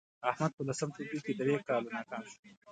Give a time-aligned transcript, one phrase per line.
[0.31, 2.39] احمد په لسم ټولگي کې درې کاله ناکام شو